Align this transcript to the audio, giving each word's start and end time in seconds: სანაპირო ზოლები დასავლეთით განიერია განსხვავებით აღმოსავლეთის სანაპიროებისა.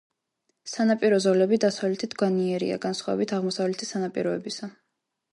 სანაპირო 0.69 1.17
ზოლები 1.25 1.59
დასავლეთით 1.65 2.15
განიერია 2.21 2.77
განსხვავებით 2.85 3.33
აღმოსავლეთის 3.39 3.93
სანაპიროებისა. 3.97 4.71